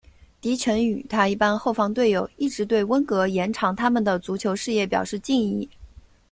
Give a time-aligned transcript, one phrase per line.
[0.41, 5.69] 迪臣与他一班后防队友一直对温格延长他们的足球事业表示敬意。